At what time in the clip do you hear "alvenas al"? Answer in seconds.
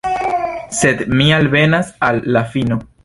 1.37-2.21